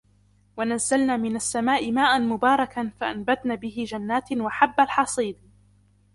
[0.57, 5.37] وَنَزَّلْنَا مِنَ السَّمَاءِ مَاءً مُبَارَكًا فَأَنْبَتْنَا بِهِ جَنَّاتٍ وَحَبَّ الْحَصِيدِ